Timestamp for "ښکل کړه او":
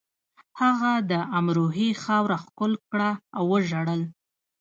2.43-3.43